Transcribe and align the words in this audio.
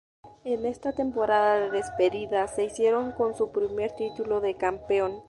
En 0.45 0.65
esa 0.65 0.93
temporada 0.93 1.59
de 1.59 1.69
despedida, 1.69 2.47
se 2.47 2.63
hicieron 2.63 3.11
con 3.11 3.35
su 3.35 3.51
primer 3.51 3.91
título 3.91 4.41
de 4.41 4.55
campeón. 4.57 5.19